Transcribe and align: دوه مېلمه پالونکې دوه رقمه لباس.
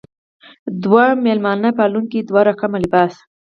دوه 0.83 1.05
مېلمه 1.23 1.71
پالونکې 1.77 2.19
دوه 2.29 2.41
رقمه 2.49 2.77
لباس. 2.83 3.13